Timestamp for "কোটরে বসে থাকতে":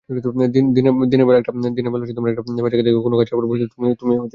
3.35-3.77